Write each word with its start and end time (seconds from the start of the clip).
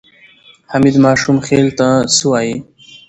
حمید 0.71 0.95
ماشوخېل 1.03 1.67
څه 2.15 2.23
وایي؟ 2.29 2.55